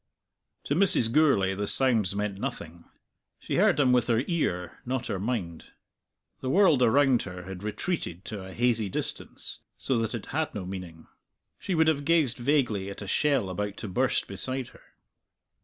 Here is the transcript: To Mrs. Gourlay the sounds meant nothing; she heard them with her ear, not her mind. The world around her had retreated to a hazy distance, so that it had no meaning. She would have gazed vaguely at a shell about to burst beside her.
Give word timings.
To 0.63 0.73
Mrs. 0.73 1.11
Gourlay 1.11 1.53
the 1.53 1.67
sounds 1.67 2.15
meant 2.15 2.39
nothing; 2.39 2.85
she 3.37 3.57
heard 3.57 3.77
them 3.77 3.91
with 3.91 4.07
her 4.07 4.23
ear, 4.27 4.79
not 4.83 5.05
her 5.05 5.19
mind. 5.19 5.73
The 6.39 6.49
world 6.49 6.81
around 6.81 7.21
her 7.21 7.43
had 7.43 7.61
retreated 7.61 8.25
to 8.25 8.43
a 8.43 8.51
hazy 8.51 8.89
distance, 8.89 9.59
so 9.77 9.99
that 9.99 10.15
it 10.15 10.25
had 10.33 10.55
no 10.55 10.65
meaning. 10.65 11.05
She 11.59 11.75
would 11.75 11.87
have 11.87 12.03
gazed 12.03 12.37
vaguely 12.39 12.89
at 12.89 13.03
a 13.03 13.07
shell 13.07 13.47
about 13.47 13.77
to 13.77 13.87
burst 13.87 14.27
beside 14.27 14.69
her. 14.69 14.81